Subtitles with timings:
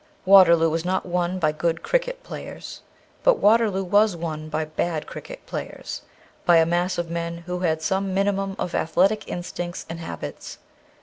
[0.25, 2.81] Waterloo was not won by good cricket players.
[3.21, 6.01] But Waterloo was won by bad cricket players,
[6.43, 10.57] by a mass of men who had some minimum of athletic instincts and habits.